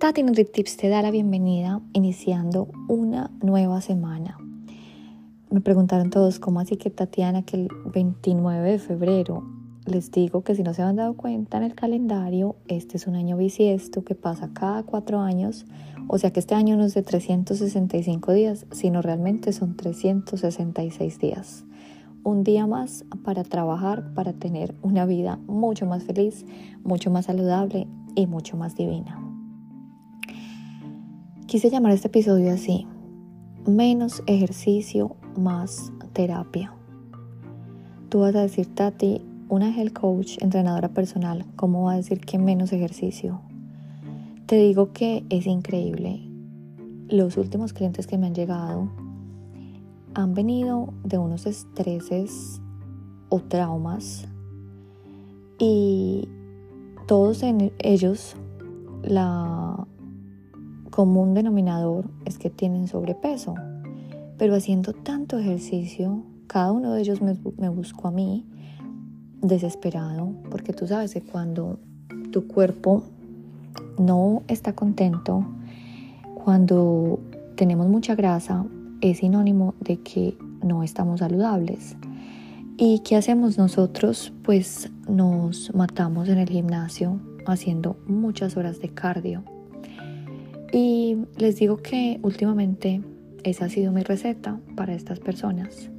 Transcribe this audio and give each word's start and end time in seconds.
Tati 0.00 0.22
NutriTips 0.22 0.78
te 0.78 0.88
da 0.88 1.02
la 1.02 1.10
bienvenida 1.10 1.82
iniciando 1.92 2.68
una 2.88 3.30
nueva 3.42 3.82
semana. 3.82 4.38
Me 5.50 5.60
preguntaron 5.60 6.08
todos, 6.08 6.38
¿cómo 6.38 6.58
así 6.60 6.76
que 6.76 6.88
Tatiana, 6.88 7.42
que 7.42 7.56
el 7.56 7.68
29 7.92 8.70
de 8.70 8.78
febrero? 8.78 9.44
Les 9.84 10.10
digo 10.10 10.42
que 10.42 10.54
si 10.54 10.62
no 10.62 10.72
se 10.72 10.80
han 10.80 10.96
dado 10.96 11.18
cuenta 11.18 11.58
en 11.58 11.64
el 11.64 11.74
calendario, 11.74 12.56
este 12.66 12.96
es 12.96 13.06
un 13.06 13.14
año 13.14 13.36
bisiesto 13.36 14.02
que 14.02 14.14
pasa 14.14 14.48
cada 14.54 14.84
cuatro 14.84 15.20
años, 15.20 15.66
o 16.08 16.16
sea 16.16 16.32
que 16.32 16.40
este 16.40 16.54
año 16.54 16.78
no 16.78 16.84
es 16.84 16.94
de 16.94 17.02
365 17.02 18.32
días, 18.32 18.64
sino 18.70 19.02
realmente 19.02 19.52
son 19.52 19.76
366 19.76 21.18
días 21.18 21.66
un 22.22 22.42
día 22.42 22.66
más 22.66 23.04
para 23.22 23.44
trabajar, 23.44 24.14
para 24.14 24.32
tener 24.32 24.74
una 24.80 25.04
vida 25.04 25.38
mucho 25.46 25.84
más 25.84 26.04
feliz, 26.04 26.46
mucho 26.84 27.10
más 27.10 27.26
saludable 27.26 27.86
y 28.14 28.26
mucho 28.26 28.56
más 28.56 28.76
divina. 28.76 29.29
Quise 31.50 31.68
llamar 31.68 31.90
este 31.90 32.06
episodio 32.06 32.52
así, 32.52 32.86
menos 33.66 34.22
ejercicio, 34.28 35.16
más 35.36 35.92
terapia. 36.12 36.72
Tú 38.08 38.20
vas 38.20 38.36
a 38.36 38.42
decir, 38.42 38.72
Tati, 38.72 39.20
una 39.48 39.76
health 39.76 39.94
coach, 39.94 40.38
entrenadora 40.40 40.90
personal, 40.90 41.44
¿cómo 41.56 41.86
va 41.86 41.94
a 41.94 41.96
decir 41.96 42.20
que 42.20 42.38
menos 42.38 42.72
ejercicio? 42.72 43.40
Te 44.46 44.58
digo 44.58 44.92
que 44.92 45.24
es 45.28 45.48
increíble. 45.48 46.20
Los 47.08 47.36
últimos 47.36 47.72
clientes 47.72 48.06
que 48.06 48.16
me 48.16 48.28
han 48.28 48.34
llegado 48.36 48.88
han 50.14 50.34
venido 50.34 50.94
de 51.02 51.18
unos 51.18 51.46
estreses 51.46 52.62
o 53.28 53.40
traumas 53.40 54.28
y 55.58 56.28
todos 57.08 57.42
ellos 57.42 58.36
la 59.02 59.88
común 60.90 61.34
denominador 61.34 62.10
es 62.24 62.38
que 62.38 62.50
tienen 62.50 62.88
sobrepeso, 62.88 63.54
pero 64.36 64.54
haciendo 64.54 64.92
tanto 64.92 65.38
ejercicio, 65.38 66.22
cada 66.46 66.72
uno 66.72 66.92
de 66.92 67.00
ellos 67.00 67.22
me, 67.22 67.36
me 67.58 67.68
buscó 67.68 68.08
a 68.08 68.10
mí 68.10 68.46
desesperado, 69.40 70.32
porque 70.50 70.72
tú 70.72 70.86
sabes 70.86 71.14
que 71.14 71.22
cuando 71.22 71.78
tu 72.30 72.46
cuerpo 72.46 73.04
no 73.98 74.42
está 74.48 74.74
contento, 74.74 75.46
cuando 76.34 77.20
tenemos 77.56 77.88
mucha 77.88 78.14
grasa, 78.14 78.64
es 79.00 79.18
sinónimo 79.18 79.74
de 79.80 80.00
que 80.00 80.36
no 80.62 80.82
estamos 80.82 81.20
saludables. 81.20 81.96
¿Y 82.76 83.00
qué 83.00 83.16
hacemos 83.16 83.58
nosotros? 83.58 84.32
Pues 84.42 84.90
nos 85.08 85.74
matamos 85.74 86.28
en 86.28 86.38
el 86.38 86.48
gimnasio 86.48 87.20
haciendo 87.46 87.98
muchas 88.06 88.56
horas 88.56 88.80
de 88.80 88.88
cardio. 88.88 89.44
Y 90.72 91.16
les 91.36 91.56
digo 91.56 91.78
que 91.78 92.20
últimamente 92.22 93.00
esa 93.42 93.64
ha 93.66 93.68
sido 93.68 93.92
mi 93.92 94.02
receta 94.02 94.60
para 94.76 94.94
estas 94.94 95.18
personas. 95.18 95.90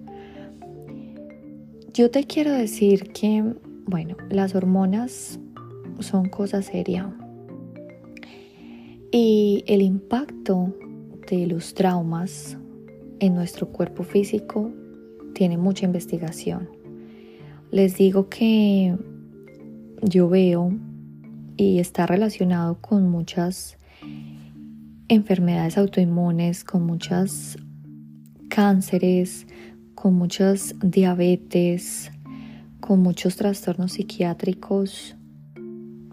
Yo 1.94 2.10
te 2.10 2.24
quiero 2.24 2.52
decir 2.52 3.12
que, 3.12 3.44
bueno, 3.86 4.16
las 4.30 4.56
hormonas 4.56 5.40
son 6.00 6.30
cosa 6.30 6.62
seria. 6.62 7.14
Y 9.12 9.66
el 9.68 9.82
impacto 9.82 10.74
de 11.30 11.48
los 11.48 11.74
traumas 11.74 12.58
en 13.20 13.36
nuestro 13.36 13.68
cuerpo 13.68 14.04
físico 14.04 14.72
tiene 15.34 15.58
mucha 15.58 15.86
investigación. 15.86 16.70
Les 17.72 17.98
digo 17.98 18.30
que 18.30 18.96
yo 20.02 20.30
veo 20.30 20.72
y 21.58 21.80
está 21.80 22.06
relacionado 22.06 22.78
con 22.80 23.10
muchas 23.10 23.78
enfermedades 25.14 25.78
autoinmunes, 25.78 26.64
con 26.64 26.86
muchas 26.86 27.58
cánceres, 28.48 29.46
con 29.94 30.14
muchas 30.14 30.74
diabetes, 30.82 32.10
con 32.80 33.02
muchos 33.02 33.36
trastornos 33.36 33.92
psiquiátricos, 33.92 35.18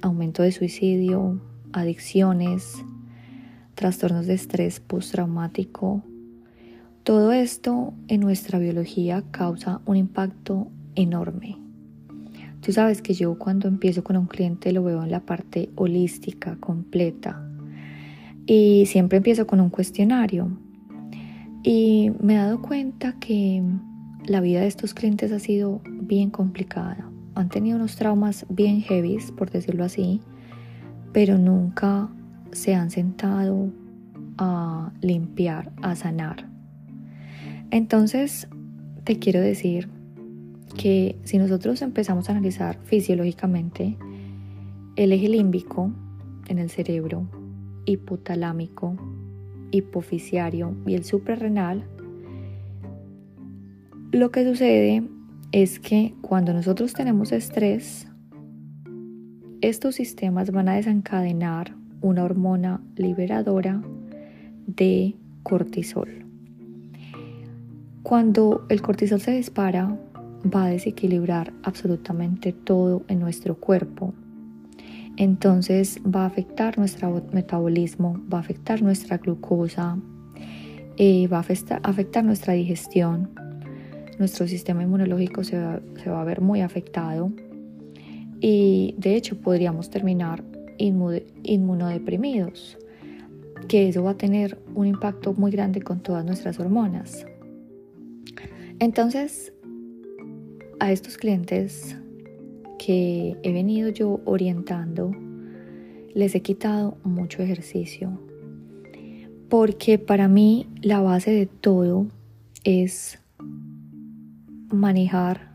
aumento 0.02 0.42
de 0.42 0.50
suicidio, 0.50 1.40
adicciones, 1.72 2.84
trastornos 3.76 4.26
de 4.26 4.34
estrés 4.34 4.80
postraumático, 4.80 6.02
todo 7.04 7.30
esto 7.30 7.94
en 8.08 8.20
nuestra 8.20 8.58
biología 8.58 9.22
causa 9.30 9.80
un 9.86 9.96
impacto 9.96 10.72
enorme. 10.96 11.56
Tú 12.62 12.72
sabes 12.72 13.00
que 13.00 13.14
yo 13.14 13.38
cuando 13.38 13.68
empiezo 13.68 14.02
con 14.02 14.16
un 14.16 14.26
cliente 14.26 14.72
lo 14.72 14.82
veo 14.82 15.04
en 15.04 15.12
la 15.12 15.20
parte 15.20 15.70
holística, 15.76 16.56
completa. 16.56 17.47
Y 18.50 18.86
siempre 18.86 19.18
empiezo 19.18 19.46
con 19.46 19.60
un 19.60 19.68
cuestionario. 19.68 20.48
Y 21.62 22.12
me 22.18 22.32
he 22.32 22.38
dado 22.38 22.62
cuenta 22.62 23.12
que 23.20 23.62
la 24.24 24.40
vida 24.40 24.60
de 24.60 24.66
estos 24.66 24.94
clientes 24.94 25.32
ha 25.32 25.38
sido 25.38 25.82
bien 25.84 26.30
complicada. 26.30 27.10
Han 27.34 27.50
tenido 27.50 27.76
unos 27.76 27.96
traumas 27.96 28.46
bien 28.48 28.80
heavy, 28.80 29.18
por 29.36 29.50
decirlo 29.50 29.84
así, 29.84 30.22
pero 31.12 31.36
nunca 31.36 32.08
se 32.50 32.74
han 32.74 32.90
sentado 32.90 33.70
a 34.38 34.92
limpiar, 35.02 35.70
a 35.82 35.94
sanar. 35.94 36.48
Entonces, 37.70 38.48
te 39.04 39.18
quiero 39.18 39.42
decir 39.42 39.90
que 40.78 41.18
si 41.24 41.36
nosotros 41.36 41.82
empezamos 41.82 42.30
a 42.30 42.32
analizar 42.32 42.78
fisiológicamente 42.84 43.98
el 44.96 45.12
eje 45.12 45.28
límbico 45.28 45.92
en 46.48 46.58
el 46.58 46.70
cerebro, 46.70 47.28
hipotálamico, 47.88 48.96
hipofisiario 49.70 50.76
y 50.86 50.94
el 50.94 51.04
suprarrenal, 51.04 51.84
lo 54.12 54.30
que 54.30 54.44
sucede 54.44 55.02
es 55.52 55.80
que 55.80 56.14
cuando 56.20 56.52
nosotros 56.52 56.92
tenemos 56.92 57.32
estrés, 57.32 58.06
estos 59.60 59.96
sistemas 59.96 60.50
van 60.52 60.68
a 60.68 60.74
desencadenar 60.74 61.74
una 62.00 62.24
hormona 62.24 62.80
liberadora 62.96 63.82
de 64.66 65.16
cortisol. 65.42 66.26
Cuando 68.02 68.64
el 68.68 68.80
cortisol 68.82 69.20
se 69.20 69.32
dispara, 69.32 69.98
va 70.44 70.64
a 70.64 70.68
desequilibrar 70.68 71.52
absolutamente 71.62 72.52
todo 72.52 73.02
en 73.08 73.18
nuestro 73.18 73.56
cuerpo. 73.56 74.14
Entonces 75.18 76.00
va 76.06 76.22
a 76.22 76.26
afectar 76.26 76.78
nuestro 76.78 77.20
metabolismo, 77.32 78.22
va 78.32 78.38
a 78.38 78.40
afectar 78.40 78.82
nuestra 78.82 79.18
glucosa, 79.18 79.98
eh, 80.96 81.26
va 81.26 81.38
a 81.38 81.40
afectar, 81.82 82.24
nuestra 82.24 82.54
digestión. 82.54 83.28
Nuestro 84.20 84.46
sistema 84.46 84.84
inmunológico 84.84 85.42
se 85.42 85.58
va, 85.58 85.80
se 86.02 86.08
va 86.08 86.22
a 86.22 86.24
ver 86.24 86.40
muy 86.40 86.60
afectado 86.60 87.32
y 88.40 88.94
de 88.96 89.16
hecho 89.16 89.40
podríamos 89.40 89.90
terminar 89.90 90.44
inmunodeprimidos, 90.78 92.78
que 93.66 93.88
eso 93.88 94.04
va 94.04 94.12
a 94.12 94.16
tener 94.16 94.56
un 94.76 94.86
impacto 94.86 95.34
muy 95.34 95.50
grande 95.50 95.82
con 95.82 96.00
todas 96.00 96.24
nuestras 96.24 96.60
hormonas. 96.60 97.26
Entonces, 98.78 99.52
a 100.78 100.92
estos 100.92 101.16
clientes 101.16 101.96
que 102.78 103.36
he 103.42 103.52
venido 103.52 103.88
yo 103.90 104.20
orientando, 104.24 105.10
les 106.14 106.34
he 106.34 106.40
quitado 106.40 106.96
mucho 107.04 107.42
ejercicio. 107.42 108.20
Porque 109.48 109.98
para 109.98 110.28
mí 110.28 110.66
la 110.82 111.00
base 111.00 111.30
de 111.30 111.46
todo 111.46 112.06
es 112.64 113.18
manejar 114.72 115.54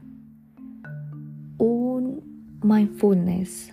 un 1.58 2.22
mindfulness, 2.62 3.72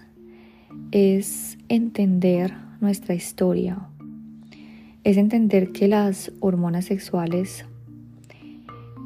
es 0.92 1.58
entender 1.68 2.54
nuestra 2.80 3.14
historia, 3.14 3.88
es 5.04 5.16
entender 5.16 5.72
que 5.72 5.88
las 5.88 6.32
hormonas 6.40 6.84
sexuales 6.84 7.64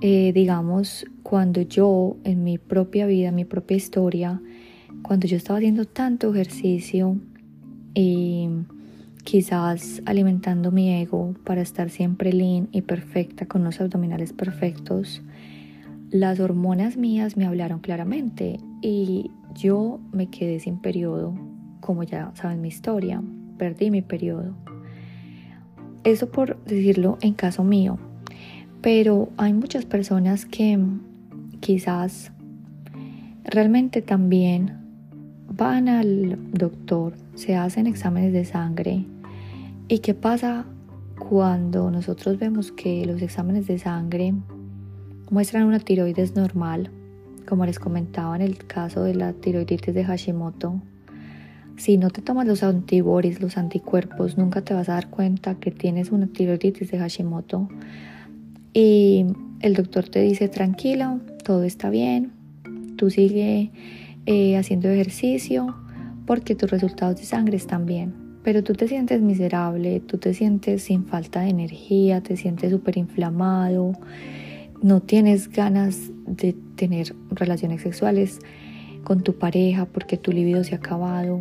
eh, 0.06 0.32
digamos, 0.34 1.06
cuando 1.24 1.62
yo 1.62 2.18
en 2.22 2.44
mi 2.44 2.58
propia 2.58 3.06
vida, 3.06 3.32
mi 3.32 3.46
propia 3.46 3.78
historia, 3.78 4.40
cuando 5.02 5.26
yo 5.26 5.36
estaba 5.38 5.58
haciendo 5.58 5.86
tanto 5.86 6.32
ejercicio 6.32 7.16
y 7.94 8.50
quizás 9.24 10.02
alimentando 10.04 10.70
mi 10.70 10.92
ego 10.92 11.34
para 11.44 11.62
estar 11.62 11.88
siempre 11.88 12.32
lean 12.32 12.68
y 12.72 12.82
perfecta 12.82 13.46
con 13.46 13.62
unos 13.62 13.80
abdominales 13.80 14.34
perfectos, 14.34 15.22
las 16.10 16.40
hormonas 16.40 16.98
mías 16.98 17.38
me 17.38 17.46
hablaron 17.46 17.80
claramente 17.80 18.60
y 18.82 19.30
yo 19.54 20.00
me 20.12 20.28
quedé 20.28 20.60
sin 20.60 20.78
periodo, 20.78 21.34
como 21.80 22.02
ya 22.02 22.32
saben 22.34 22.60
mi 22.60 22.68
historia, 22.68 23.22
perdí 23.56 23.90
mi 23.90 24.02
periodo. 24.02 24.54
Eso 26.04 26.30
por 26.30 26.62
decirlo 26.64 27.16
en 27.22 27.32
caso 27.32 27.64
mío, 27.64 27.98
pero 28.82 29.30
hay 29.38 29.54
muchas 29.54 29.86
personas 29.86 30.44
que 30.44 30.78
quizás 31.64 32.30
realmente 33.44 34.02
también 34.02 34.78
van 35.48 35.88
al 35.88 36.38
doctor, 36.52 37.14
se 37.34 37.56
hacen 37.56 37.86
exámenes 37.86 38.32
de 38.32 38.44
sangre 38.44 39.06
¿Y 39.86 39.98
qué 39.98 40.14
pasa 40.14 40.64
cuando 41.18 41.90
nosotros 41.90 42.38
vemos 42.38 42.72
que 42.72 43.04
los 43.04 43.20
exámenes 43.20 43.66
de 43.66 43.78
sangre 43.78 44.32
muestran 45.30 45.64
una 45.64 45.78
tiroides 45.78 46.34
normal? 46.34 46.90
Como 47.46 47.66
les 47.66 47.78
comentaba 47.78 48.34
en 48.34 48.40
el 48.40 48.56
caso 48.56 49.04
de 49.04 49.14
la 49.14 49.34
tiroiditis 49.34 49.94
de 49.94 50.04
Hashimoto, 50.04 50.80
si 51.76 51.98
no 51.98 52.08
te 52.08 52.22
tomas 52.22 52.46
los 52.46 52.62
antibodies, 52.62 53.42
los 53.42 53.58
anticuerpos, 53.58 54.38
nunca 54.38 54.62
te 54.62 54.72
vas 54.72 54.88
a 54.88 54.94
dar 54.94 55.10
cuenta 55.10 55.56
que 55.56 55.70
tienes 55.70 56.10
una 56.10 56.28
tiroiditis 56.28 56.90
de 56.90 56.98
Hashimoto. 56.98 57.68
Y 58.72 59.26
el 59.60 59.74
doctor 59.74 60.08
te 60.08 60.22
dice, 60.22 60.48
tranquilo, 60.48 61.20
todo 61.44 61.62
está 61.62 61.90
bien, 61.90 62.32
tú 62.96 63.10
sigue 63.10 63.70
eh, 64.26 64.56
haciendo 64.56 64.88
ejercicio 64.88 65.76
porque 66.26 66.56
tus 66.56 66.70
resultados 66.70 67.16
de 67.16 67.24
sangre 67.24 67.56
están 67.56 67.86
bien. 67.86 68.14
Pero 68.42 68.64
tú 68.64 68.72
te 68.72 68.88
sientes 68.88 69.20
miserable, 69.20 70.00
tú 70.00 70.18
te 70.18 70.34
sientes 70.34 70.82
sin 70.82 71.04
falta 71.04 71.42
de 71.42 71.50
energía, 71.50 72.22
te 72.22 72.36
sientes 72.36 72.72
súper 72.72 72.98
inflamado, 72.98 73.92
no 74.82 75.00
tienes 75.00 75.48
ganas 75.48 76.10
de 76.26 76.54
tener 76.74 77.14
relaciones 77.30 77.82
sexuales 77.82 78.40
con 79.04 79.22
tu 79.22 79.38
pareja 79.38 79.86
porque 79.86 80.16
tu 80.16 80.32
libido 80.32 80.64
se 80.64 80.74
ha 80.74 80.78
acabado, 80.78 81.40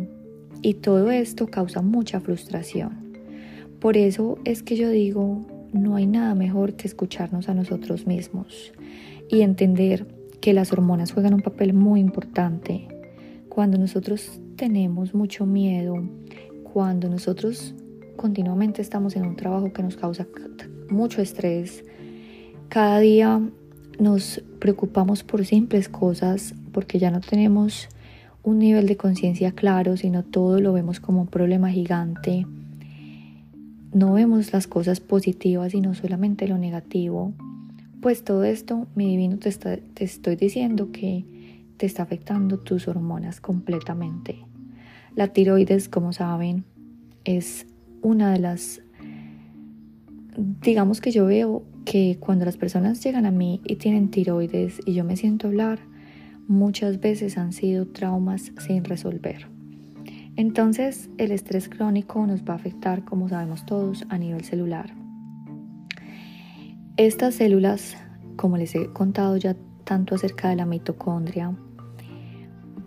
y 0.62 0.74
todo 0.74 1.10
esto 1.10 1.48
causa 1.48 1.82
mucha 1.82 2.20
frustración. 2.20 3.04
Por 3.80 3.98
eso 3.98 4.38
es 4.44 4.62
que 4.62 4.76
yo 4.76 4.88
digo, 4.88 5.46
no 5.72 5.96
hay 5.96 6.06
nada 6.06 6.34
mejor 6.34 6.74
que 6.74 6.88
escucharnos 6.88 7.50
a 7.50 7.54
nosotros 7.54 8.06
mismos 8.06 8.72
y 9.28 9.42
entender 9.42 10.06
que 10.40 10.52
las 10.52 10.72
hormonas 10.72 11.12
juegan 11.12 11.34
un 11.34 11.40
papel 11.40 11.72
muy 11.72 12.00
importante. 12.00 12.88
Cuando 13.48 13.78
nosotros 13.78 14.40
tenemos 14.56 15.14
mucho 15.14 15.46
miedo, 15.46 15.96
cuando 16.72 17.08
nosotros 17.08 17.74
continuamente 18.16 18.82
estamos 18.82 19.16
en 19.16 19.26
un 19.26 19.36
trabajo 19.36 19.72
que 19.72 19.82
nos 19.82 19.96
causa 19.96 20.26
mucho 20.90 21.22
estrés, 21.22 21.84
cada 22.68 22.98
día 22.98 23.40
nos 23.98 24.42
preocupamos 24.58 25.22
por 25.22 25.44
simples 25.44 25.88
cosas 25.88 26.54
porque 26.72 26.98
ya 26.98 27.10
no 27.10 27.20
tenemos 27.20 27.88
un 28.42 28.58
nivel 28.58 28.86
de 28.86 28.96
conciencia 28.96 29.52
claro, 29.52 29.96
sino 29.96 30.22
todo 30.22 30.60
lo 30.60 30.72
vemos 30.72 31.00
como 31.00 31.22
un 31.22 31.26
problema 31.28 31.70
gigante. 31.70 32.46
No 33.92 34.12
vemos 34.12 34.52
las 34.52 34.66
cosas 34.66 35.00
positivas, 35.00 35.72
sino 35.72 35.94
solamente 35.94 36.46
lo 36.48 36.58
negativo. 36.58 37.32
Pues 38.00 38.24
todo 38.24 38.44
esto, 38.44 38.86
mi 38.94 39.08
divino, 39.08 39.38
te, 39.38 39.50
te 39.50 40.04
estoy 40.04 40.36
diciendo 40.36 40.92
que 40.92 41.24
te 41.76 41.86
está 41.86 42.02
afectando 42.02 42.58
tus 42.58 42.88
hormonas 42.88 43.40
completamente. 43.40 44.44
La 45.14 45.28
tiroides, 45.28 45.88
como 45.88 46.12
saben, 46.12 46.64
es 47.24 47.66
una 48.02 48.32
de 48.32 48.38
las... 48.38 48.82
Digamos 50.62 51.00
que 51.00 51.12
yo 51.12 51.26
veo 51.26 51.64
que 51.84 52.18
cuando 52.18 52.44
las 52.44 52.56
personas 52.56 53.02
llegan 53.02 53.26
a 53.26 53.30
mí 53.30 53.60
y 53.64 53.76
tienen 53.76 54.10
tiroides 54.10 54.80
y 54.84 54.94
yo 54.94 55.04
me 55.04 55.16
siento 55.16 55.48
hablar, 55.48 55.78
muchas 56.48 57.00
veces 57.00 57.38
han 57.38 57.52
sido 57.52 57.86
traumas 57.86 58.52
sin 58.58 58.84
resolver. 58.84 59.46
Entonces 60.36 61.10
el 61.18 61.30
estrés 61.30 61.68
crónico 61.68 62.26
nos 62.26 62.42
va 62.42 62.54
a 62.54 62.56
afectar, 62.56 63.04
como 63.04 63.28
sabemos 63.28 63.64
todos, 63.66 64.04
a 64.08 64.18
nivel 64.18 64.42
celular. 64.42 65.03
Estas 66.96 67.34
células, 67.34 67.96
como 68.36 68.56
les 68.56 68.72
he 68.76 68.86
contado 68.86 69.36
ya 69.36 69.56
tanto 69.82 70.14
acerca 70.14 70.50
de 70.50 70.54
la 70.54 70.64
mitocondria, 70.64 71.52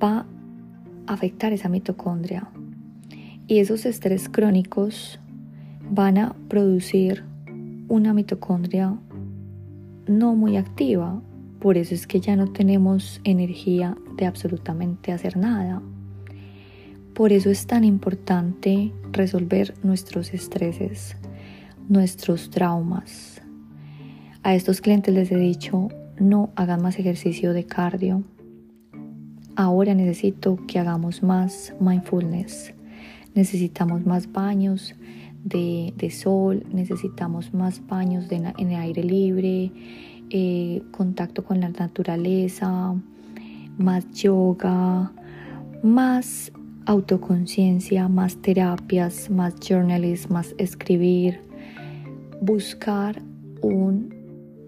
va 0.02 0.20
a 0.20 0.26
afectar 1.14 1.52
esa 1.52 1.68
mitocondria. 1.68 2.50
Y 3.48 3.60
esos 3.60 3.86
estrés 3.86 4.30
crónicos 4.30 5.20
van 5.90 6.18
a 6.20 6.36
producir 6.48 7.26
una 7.90 8.14
mitocondria 8.14 8.98
no 10.08 10.36
muy 10.36 10.56
activa, 10.56 11.22
por 11.60 11.76
eso 11.76 11.94
es 11.94 12.08
que 12.08 12.22
ya 12.22 12.38
no 12.38 12.48
tenemos 12.54 13.20
energía 13.26 13.98
de 14.16 14.26
absolutamente 14.26 15.12
hacer 15.12 15.36
nada. 15.36 15.82
Por 17.14 17.34
eso 17.34 17.50
es 17.50 17.68
tan 17.68 17.84
importante 17.84 18.94
resolver 19.12 19.74
nuestros 19.84 20.34
estreses, 20.34 21.18
nuestros 21.90 22.50
traumas. 22.50 23.42
A 24.48 24.56
estos 24.56 24.80
clientes 24.80 25.14
les 25.14 25.30
he 25.30 25.36
dicho, 25.36 25.90
no 26.22 26.52
hagan 26.56 26.82
más 26.82 26.98
ejercicio 26.98 27.52
de 27.52 27.66
cardio. 27.66 28.24
Ahora 29.58 29.94
necesito 29.94 30.58
que 30.68 30.80
hagamos 30.80 31.22
más 31.22 31.74
mindfulness. 31.82 32.74
Necesitamos 33.36 34.06
más 34.06 34.32
baños 34.32 34.96
de, 35.44 35.94
sol, 36.12 36.66
necesitamos 36.72 37.54
más 37.54 37.86
baños 37.88 38.32
en 38.32 38.72
el 38.72 38.80
aire 38.80 39.04
libre, 39.04 39.70
eh, 40.30 40.82
contacto 40.92 41.44
con 41.44 41.60
la 41.60 41.68
naturaleza, 41.68 42.96
más 43.78 44.10
yoga, 44.14 45.12
más 45.84 46.54
autoconciencia, 46.86 48.08
más 48.08 48.38
terapias, 48.38 49.30
más 49.30 49.56
journalism, 49.60 50.32
más 50.32 50.56
escribir, 50.58 51.42
buscar 52.40 53.22
un 53.62 54.17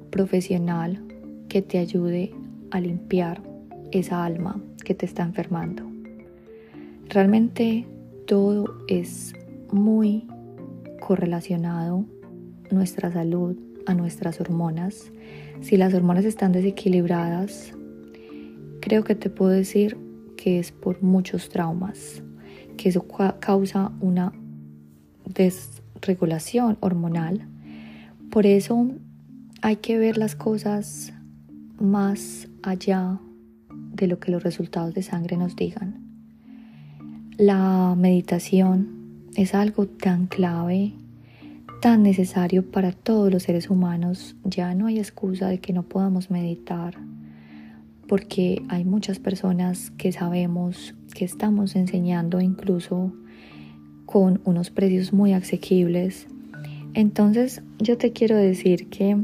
profesional 0.10 1.02
que 1.48 1.62
te 1.62 1.78
ayude 1.78 2.32
a 2.72 2.80
limpiar 2.80 3.42
esa 3.92 4.24
alma 4.24 4.62
que 4.84 4.94
te 4.94 5.06
está 5.06 5.24
enfermando. 5.24 5.84
Realmente 7.10 7.88
todo 8.28 8.78
es 8.88 9.34
muy 9.72 10.28
correlacionado, 11.00 12.06
nuestra 12.70 13.12
salud 13.12 13.58
a 13.88 13.94
nuestras 13.96 14.40
hormonas 14.40 15.12
si 15.62 15.76
las 15.76 15.94
hormonas 15.94 16.24
están 16.24 16.54
desequilibradas, 16.54 17.74
creo 18.80 19.04
que 19.04 19.16
te 19.16 19.30
puedo 19.30 19.52
decir 19.52 19.98
que 20.38 20.58
es 20.58 20.72
por 20.72 21.04
muchos 21.04 21.50
traumas, 21.50 22.24
que 22.78 22.90
eso 22.90 23.06
causa 23.40 23.92
una 24.00 24.32
desregulación 25.26 26.78
hormonal. 26.80 27.46
Por 28.32 28.46
eso 28.46 28.90
hay 29.62 29.78
que 29.78 29.98
ver 29.98 30.18
las 30.18 30.36
cosas 30.36 31.14
más 31.80 32.48
allá 32.64 33.20
de 33.94 34.08
lo 34.08 34.20
que 34.20 34.32
los 34.32 34.44
resultados 34.44 34.94
de 34.94 35.04
sangre 35.04 35.38
nos 35.38 35.56
digan. 35.56 36.04
La 37.38 37.96
meditación 37.98 39.28
es 39.36 39.54
algo 39.54 39.88
tan 39.88 40.28
clave 40.28 40.94
tan 41.80 42.04
necesario 42.04 42.70
para 42.70 42.92
todos 42.92 43.32
los 43.32 43.44
seres 43.44 43.70
humanos, 43.70 44.36
ya 44.44 44.76
no 44.76 44.88
hay 44.88 45.00
excusa 45.00 45.48
de 45.48 45.60
que 45.60 45.72
no 45.72 45.84
podamos 45.84 46.30
meditar, 46.30 46.96
porque 48.08 48.62
hay 48.68 48.84
muchas 48.84 49.20
personas 49.20 49.92
que 49.92 50.12
sabemos 50.12 50.94
que 51.14 51.24
estamos 51.24 51.76
enseñando 51.76 52.42
incluso 52.42 53.14
con 54.06 54.42
unos 54.44 54.72
precios 54.72 55.14
muy 55.14 55.34
asequibles. 55.34 56.28
Entonces 56.94 57.62
yo 57.78 57.98
te 57.98 58.12
quiero 58.12 58.36
decir 58.36 58.90
que 58.90 59.16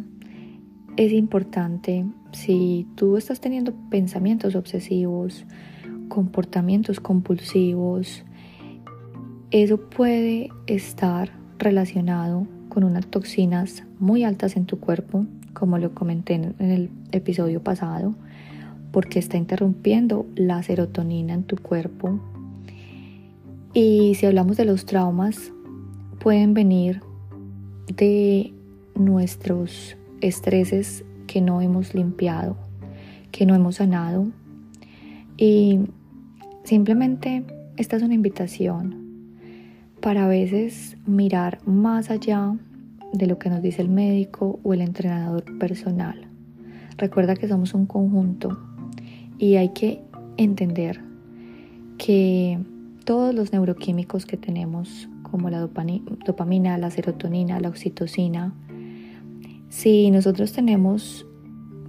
es 0.97 1.11
importante 1.11 2.05
si 2.31 2.87
tú 2.95 3.17
estás 3.17 3.39
teniendo 3.39 3.73
pensamientos 3.89 4.55
obsesivos, 4.55 5.45
comportamientos 6.07 6.99
compulsivos, 6.99 8.23
eso 9.51 9.77
puede 9.89 10.49
estar 10.67 11.31
relacionado 11.59 12.47
con 12.69 12.83
unas 12.83 13.07
toxinas 13.07 13.83
muy 13.99 14.23
altas 14.23 14.55
en 14.57 14.65
tu 14.65 14.79
cuerpo, 14.79 15.25
como 15.53 15.77
lo 15.77 15.93
comenté 15.93 16.33
en 16.35 16.55
el 16.59 16.89
episodio 17.11 17.61
pasado, 17.61 18.15
porque 18.91 19.19
está 19.19 19.37
interrumpiendo 19.37 20.25
la 20.35 20.61
serotonina 20.63 21.33
en 21.33 21.43
tu 21.43 21.57
cuerpo. 21.57 22.19
Y 23.73 24.15
si 24.15 24.25
hablamos 24.25 24.57
de 24.57 24.65
los 24.65 24.85
traumas, 24.85 25.51
pueden 26.19 26.53
venir 26.53 27.01
de 27.87 28.53
nuestros 28.95 29.97
estreses 30.27 31.03
que 31.27 31.41
no 31.41 31.61
hemos 31.61 31.93
limpiado, 31.93 32.57
que 33.31 33.45
no 33.45 33.55
hemos 33.55 33.75
sanado. 33.75 34.27
Y 35.37 35.79
simplemente 36.63 37.43
esta 37.77 37.97
es 37.97 38.03
una 38.03 38.13
invitación 38.13 39.05
para 40.01 40.25
a 40.25 40.27
veces 40.27 40.97
mirar 41.05 41.59
más 41.65 42.09
allá 42.09 42.55
de 43.13 43.27
lo 43.27 43.39
que 43.39 43.49
nos 43.49 43.61
dice 43.61 43.81
el 43.81 43.89
médico 43.89 44.59
o 44.63 44.73
el 44.73 44.81
entrenador 44.81 45.43
personal. 45.57 46.27
Recuerda 46.97 47.35
que 47.35 47.47
somos 47.47 47.73
un 47.73 47.85
conjunto 47.85 48.57
y 49.37 49.55
hay 49.55 49.69
que 49.69 50.01
entender 50.37 51.01
que 51.97 52.59
todos 53.03 53.33
los 53.33 53.51
neuroquímicos 53.51 54.25
que 54.25 54.37
tenemos, 54.37 55.09
como 55.23 55.49
la 55.49 55.59
dopamina, 55.59 56.77
la 56.77 56.89
serotonina, 56.89 57.59
la 57.59 57.69
oxitocina, 57.69 58.53
si 59.75 60.09
nosotros 60.09 60.53
tenemos 60.53 61.27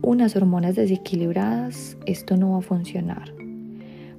unas 0.02 0.34
hormonas 0.34 0.74
desequilibradas, 0.74 1.96
esto 2.04 2.36
no 2.36 2.50
va 2.50 2.58
a 2.58 2.62
funcionar. 2.62 3.32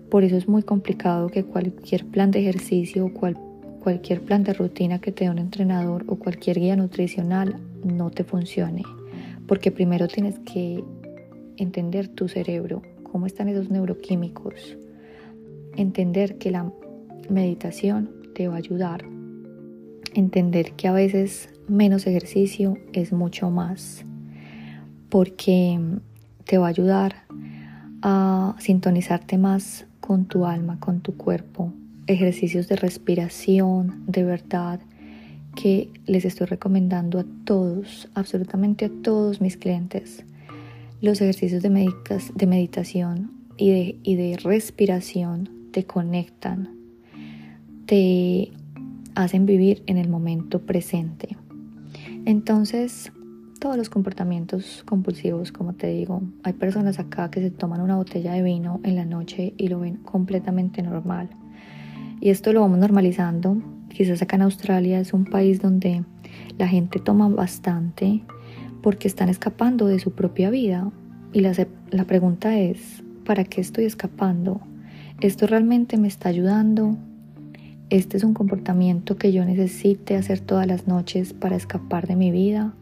Por 0.09 0.24
eso 0.24 0.38
es 0.38 0.47
muy 0.47 0.63
complicado 0.63 1.27
que 1.27 1.43
cualquier 1.43 2.05
plan 2.05 2.31
de 2.31 2.39
ejercicio 2.39 3.07
o 3.07 3.13
cual 3.13 3.38
cualquier 3.83 4.21
plan 4.21 4.45
de 4.45 4.53
rutina 4.53 5.00
que 5.00 5.12
te 5.12 5.25
dé 5.25 5.31
un 5.31 5.38
entrenador 5.38 6.05
o 6.07 6.15
cualquier 6.15 6.62
guía 6.62 6.77
nutricional 6.77 7.59
no 7.83 8.09
te 8.09 8.24
funcione. 8.24 8.83
Porque 9.47 9.69
primero 9.69 10.07
tienes 10.07 10.39
que 10.39 10.81
entender 11.57 12.07
tu 12.07 12.29
cerebro, 12.29 12.83
cómo 13.03 13.25
están 13.25 13.50
esos 13.50 13.69
neuroquímicos. 13.69 14.77
Entender 15.75 16.38
que 16.38 16.51
la 16.51 16.71
meditación 17.29 18.12
te 18.33 18.47
va 18.47 18.53
a 18.53 18.59
ayudar. 18.59 19.03
Entender 20.13 20.71
que 20.71 20.88
a 20.88 20.93
veces 20.93 21.50
menos 21.67 22.07
ejercicio 22.07 22.77
es 22.93 23.13
mucho 23.13 23.50
más. 23.50 24.05
Porque 25.09 25.79
te 26.45 26.57
va 26.57 26.67
a 26.67 26.69
ayudar 26.69 27.15
a 28.01 28.55
sintonizarte 28.59 29.38
más 29.38 29.86
con 30.00 30.25
tu 30.25 30.45
alma, 30.45 30.79
con 30.79 31.01
tu 31.01 31.15
cuerpo. 31.15 31.74
Ejercicios 32.07 32.67
de 32.67 32.77
respiración, 32.77 34.03
de 34.07 34.24
verdad, 34.24 34.79
que 35.55 35.89
les 36.05 36.24
estoy 36.24 36.47
recomendando 36.47 37.19
a 37.19 37.25
todos, 37.43 38.09
absolutamente 38.13 38.86
a 38.86 38.91
todos 39.01 39.41
mis 39.41 39.57
clientes. 39.57 40.24
Los 41.01 41.19
ejercicios 41.19 41.63
de, 41.63 41.69
de 41.69 42.47
meditación 42.47 43.31
y 43.57 43.71
de, 43.71 44.00
y 44.03 44.15
de 44.15 44.38
respiración 44.38 45.50
te 45.71 45.83
conectan, 45.83 46.69
te 47.86 48.51
hacen 49.15 49.45
vivir 49.45 49.83
en 49.88 49.97
el 49.97 50.09
momento 50.09 50.62
presente. 50.62 51.38
Entonces, 52.27 53.13
todos 53.57 53.77
los 53.77 53.89
comportamientos 53.89 54.84
compulsivos, 54.86 55.53
como 55.53 55.75
te 55.75 55.88
digo. 55.88 56.24
Hay 56.43 56.51
personas 56.51 57.00
acá 57.00 57.31
que 57.31 57.39
se 57.39 57.51
toman 57.51 57.79
una 57.79 57.96
botella 57.96 58.34
de 58.34 58.41
vino 58.41 58.81
en 58.84 58.98
la 58.98 59.05
noche 59.05 59.53
y 59.55 59.69
lo 59.69 59.79
ven 59.79 59.96
completamente 60.03 60.81
normal. 60.81 61.29
Y 62.19 62.29
esto 62.29 62.51
lo 62.51 62.60
vamos 62.60 62.79
normalizando. 62.79 63.62
Quizás 63.88 64.22
acá 64.22 64.36
en 64.36 64.41
Australia 64.41 65.00
es 65.00 65.13
un 65.13 65.24
país 65.24 65.62
donde 65.62 66.03
la 66.57 66.67
gente 66.67 67.00
toma 67.00 67.29
bastante 67.29 68.22
porque 68.84 69.07
están 69.07 69.29
escapando 69.29 69.88
de 69.88 70.00
su 70.00 70.12
propia 70.12 70.50
vida. 70.50 70.91
Y 71.31 71.39
la, 71.39 71.53
la 71.91 72.03
pregunta 72.03 72.60
es, 72.60 73.03
¿para 73.24 73.46
qué 73.46 73.62
estoy 73.62 73.86
escapando? 73.86 74.60
¿Esto 75.22 75.48
realmente 75.48 75.96
me 75.96 76.10
está 76.10 76.27
ayudando? 76.27 76.98
¿Este 77.89 78.17
es 78.17 78.24
un 78.24 78.34
comportamiento 78.34 79.17
que 79.17 79.32
yo 79.32 79.46
necesite 79.46 80.17
hacer 80.17 80.39
todas 80.39 80.67
las 80.67 80.88
noches 80.88 81.34
para 81.34 81.56
escapar 81.56 82.08
de 82.08 82.15
mi 82.15 82.32
vida? 82.32 82.74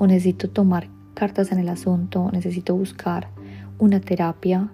o 0.00 0.06
necesito 0.06 0.48
tomar 0.48 0.88
cartas 1.12 1.52
en 1.52 1.58
el 1.58 1.68
asunto, 1.68 2.30
necesito 2.32 2.74
buscar 2.74 3.28
una 3.78 4.00
terapia 4.00 4.72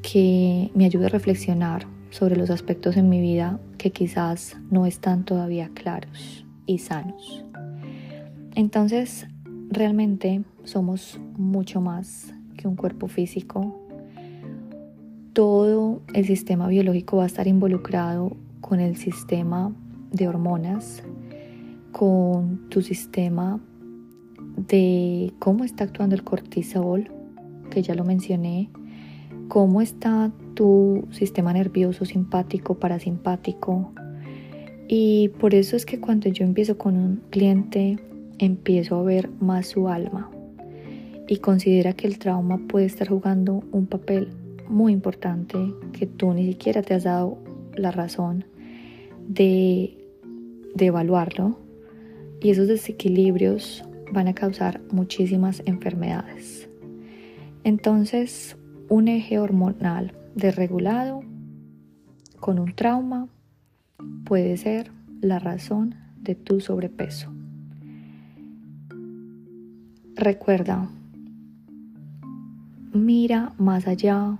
que 0.00 0.70
me 0.74 0.86
ayude 0.86 1.06
a 1.06 1.08
reflexionar 1.10 1.86
sobre 2.08 2.36
los 2.36 2.48
aspectos 2.48 2.96
en 2.96 3.10
mi 3.10 3.20
vida 3.20 3.60
que 3.76 3.92
quizás 3.92 4.56
no 4.70 4.86
están 4.86 5.26
todavía 5.26 5.70
claros 5.74 6.46
y 6.64 6.78
sanos. 6.78 7.44
Entonces, 8.54 9.26
realmente 9.68 10.42
somos 10.64 11.20
mucho 11.36 11.82
más 11.82 12.32
que 12.56 12.66
un 12.66 12.76
cuerpo 12.76 13.06
físico. 13.06 13.78
Todo 15.34 16.00
el 16.14 16.24
sistema 16.24 16.66
biológico 16.68 17.18
va 17.18 17.24
a 17.24 17.26
estar 17.26 17.46
involucrado 17.46 18.38
con 18.60 18.80
el 18.80 18.96
sistema 18.96 19.72
de 20.12 20.28
hormonas, 20.28 21.02
con 21.92 22.68
tu 22.68 22.82
sistema 22.82 23.60
de 24.56 25.32
cómo 25.38 25.64
está 25.64 25.84
actuando 25.84 26.14
el 26.14 26.24
cortisol, 26.24 27.10
que 27.70 27.82
ya 27.82 27.94
lo 27.94 28.04
mencioné, 28.04 28.70
cómo 29.48 29.80
está 29.80 30.32
tu 30.54 31.06
sistema 31.10 31.52
nervioso 31.52 32.04
simpático, 32.04 32.74
parasimpático. 32.74 33.92
Y 34.88 35.30
por 35.40 35.54
eso 35.54 35.76
es 35.76 35.84
que 35.84 36.00
cuando 36.00 36.28
yo 36.28 36.44
empiezo 36.44 36.78
con 36.78 36.96
un 36.96 37.22
cliente, 37.30 37.98
empiezo 38.38 38.96
a 38.96 39.02
ver 39.02 39.30
más 39.40 39.66
su 39.66 39.88
alma 39.88 40.30
y 41.28 41.38
considera 41.38 41.92
que 41.92 42.06
el 42.06 42.18
trauma 42.18 42.58
puede 42.68 42.86
estar 42.86 43.08
jugando 43.08 43.64
un 43.72 43.86
papel 43.86 44.28
muy 44.68 44.92
importante 44.92 45.58
que 45.92 46.06
tú 46.06 46.32
ni 46.32 46.46
siquiera 46.46 46.82
te 46.82 46.94
has 46.94 47.04
dado 47.04 47.38
la 47.76 47.90
razón 47.90 48.44
de, 49.26 50.08
de 50.74 50.86
evaluarlo. 50.86 51.58
Y 52.40 52.50
esos 52.50 52.68
desequilibrios 52.68 53.84
van 54.12 54.28
a 54.28 54.34
causar 54.34 54.80
muchísimas 54.90 55.62
enfermedades. 55.66 56.68
Entonces, 57.64 58.56
un 58.88 59.08
eje 59.08 59.38
hormonal 59.38 60.12
desregulado 60.34 61.22
con 62.38 62.58
un 62.58 62.74
trauma 62.74 63.28
puede 64.24 64.56
ser 64.56 64.92
la 65.20 65.38
razón 65.38 65.94
de 66.20 66.34
tu 66.34 66.60
sobrepeso. 66.60 67.32
Recuerda, 70.14 70.88
mira 72.92 73.52
más 73.58 73.86
allá 73.86 74.38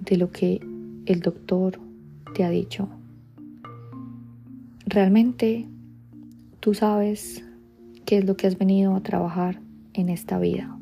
de 0.00 0.16
lo 0.16 0.30
que 0.30 0.60
el 1.06 1.20
doctor 1.20 1.78
te 2.34 2.44
ha 2.44 2.50
dicho. 2.50 2.88
Realmente 4.86 5.66
tú 6.60 6.74
sabes 6.74 7.44
qué 8.04 8.18
es 8.18 8.24
lo 8.26 8.36
que 8.36 8.46
has 8.46 8.58
venido 8.58 8.94
a 8.94 9.02
trabajar 9.02 9.60
en 9.94 10.10
esta 10.10 10.38
vida. 10.38 10.76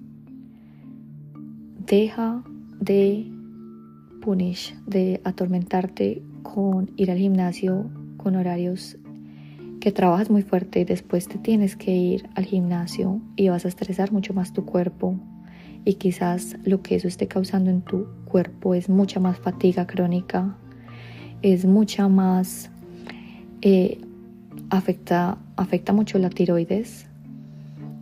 Deja 1.86 2.42
de 2.80 3.30
punish, 4.22 4.74
de 4.86 5.20
atormentarte 5.24 6.22
con 6.42 6.90
ir 6.96 7.10
al 7.10 7.18
gimnasio 7.18 7.90
con 8.16 8.36
horarios 8.36 8.96
que 9.80 9.92
trabajas 9.92 10.30
muy 10.30 10.42
fuerte 10.42 10.80
y 10.80 10.84
después 10.84 11.26
te 11.26 11.38
tienes 11.38 11.76
que 11.76 11.92
ir 11.92 12.28
al 12.34 12.44
gimnasio 12.44 13.20
y 13.36 13.48
vas 13.48 13.64
a 13.64 13.68
estresar 13.68 14.12
mucho 14.12 14.32
más 14.32 14.52
tu 14.52 14.64
cuerpo 14.64 15.18
y 15.84 15.94
quizás 15.94 16.56
lo 16.64 16.82
que 16.82 16.94
eso 16.94 17.08
esté 17.08 17.26
causando 17.26 17.70
en 17.70 17.82
tu 17.82 18.06
cuerpo 18.24 18.74
es 18.74 18.88
mucha 18.88 19.18
más 19.18 19.38
fatiga 19.38 19.86
crónica, 19.86 20.56
es 21.42 21.64
mucha 21.66 22.08
más, 22.08 22.70
eh, 23.60 24.00
afecta, 24.70 25.38
afecta 25.56 25.92
mucho 25.92 26.18
la 26.18 26.30
tiroides, 26.30 27.06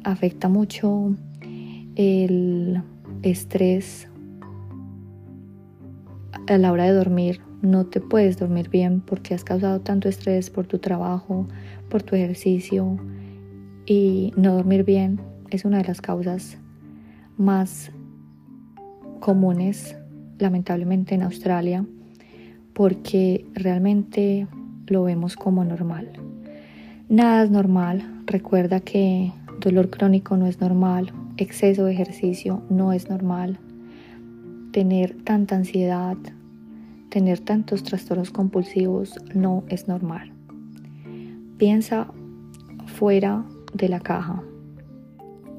afecta 0.04 0.48
mucho 0.48 1.14
el 1.96 2.82
estrés 3.22 4.08
a 6.46 6.58
la 6.58 6.72
hora 6.72 6.84
de 6.84 6.92
dormir. 6.92 7.40
No 7.62 7.86
te 7.86 8.00
puedes 8.00 8.38
dormir 8.38 8.70
bien 8.70 9.00
porque 9.00 9.34
has 9.34 9.44
causado 9.44 9.80
tanto 9.80 10.08
estrés 10.08 10.48
por 10.48 10.66
tu 10.66 10.78
trabajo, 10.78 11.46
por 11.88 12.02
tu 12.02 12.16
ejercicio 12.16 12.98
y 13.86 14.32
no 14.36 14.54
dormir 14.54 14.84
bien 14.84 15.20
es 15.50 15.64
una 15.64 15.78
de 15.78 15.84
las 15.84 16.00
causas 16.00 16.58
más 17.36 17.90
comunes 19.20 19.96
lamentablemente 20.38 21.14
en 21.14 21.22
Australia 21.22 21.84
porque 22.80 23.44
realmente 23.52 24.46
lo 24.86 25.02
vemos 25.04 25.36
como 25.36 25.66
normal. 25.66 26.08
Nada 27.10 27.44
es 27.44 27.50
normal. 27.50 28.22
Recuerda 28.24 28.80
que 28.80 29.34
Dolor 29.60 29.90
crónico 29.90 30.38
no 30.38 30.46
es 30.46 30.62
normal, 30.62 31.12
exceso 31.36 31.84
de 31.84 31.92
ejercicio 31.92 32.62
no 32.70 32.94
es 32.94 33.10
normal, 33.10 33.58
tener 34.72 35.14
tanta 35.24 35.56
ansiedad, 35.56 36.16
tener 37.10 37.40
tantos 37.40 37.82
trastornos 37.82 38.30
compulsivos 38.30 39.14
no 39.34 39.62
es 39.68 39.86
normal. 39.86 40.32
Piensa 41.58 42.06
fuera 42.86 43.44
de 43.74 43.90
la 43.90 44.00
caja 44.00 44.42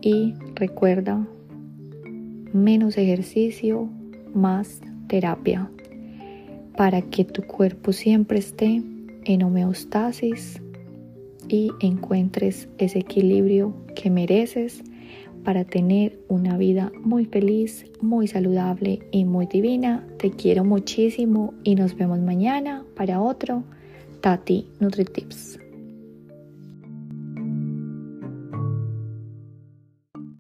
y 0.01 0.34
recuerda 0.56 1.24
menos 2.51 2.98
ejercicio, 2.98 3.88
más 4.34 4.82
terapia, 5.08 5.70
para 6.75 7.01
que 7.01 7.25
tu 7.25 7.44
cuerpo 7.44 7.94
siempre 7.94 8.40
esté 8.40 8.82
en 9.25 9.44
homeostasis 9.44 10.62
y 11.48 11.72
encuentres 11.80 12.70
ese 12.78 13.00
equilibrio 13.00 13.74
que 13.96 14.10
mereces 14.10 14.84
para 15.44 15.66
tener 15.66 16.20
una 16.28 16.58
vida 16.58 16.92
muy 17.04 17.25
feliz, 17.25 17.86
muy 18.00 18.28
saludable 18.28 19.00
y 19.12 19.25
muy 19.25 19.48
divina. 19.48 20.08
Te 20.18 20.32
quiero 20.32 20.63
muchísimo 20.63 21.54
y 21.63 21.75
nos 21.75 21.96
vemos 21.96 22.20
mañana 22.20 22.86
para 22.96 23.22
otro 23.22 23.63
Tati 24.22 24.68
NutriTips. 24.80 25.61